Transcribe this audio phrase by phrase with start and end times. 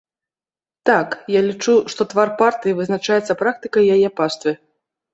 [0.89, 4.61] Так, я лічу, што твар партыі вызначаецца практыкай яе паствы.